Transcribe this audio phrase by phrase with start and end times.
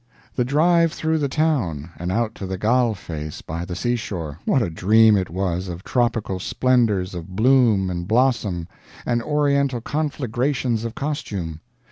[0.35, 4.63] The drive through the town and out to the Galle Face by the seashore, what
[4.63, 8.67] a dream it was of tropical splendors of bloom and blossom,
[9.05, 11.59] and Oriental conflagrations of costume!